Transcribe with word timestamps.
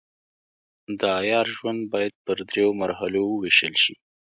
د 0.99 1.01
عیار 1.21 1.47
ژوند 1.55 1.79
باید 1.93 2.13
پر 2.25 2.37
دریو 2.49 2.69
مرحلو 2.81 3.21
وویشل 3.27 3.73
شي. 3.83 3.93